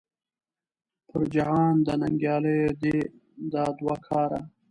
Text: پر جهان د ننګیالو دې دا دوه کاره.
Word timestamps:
پر 1.07 1.21
جهان 1.33 1.73
د 1.87 1.89
ننګیالو 2.01 2.57
دې 2.81 2.97
دا 3.51 3.63
دوه 3.77 3.95
کاره. 4.07 4.41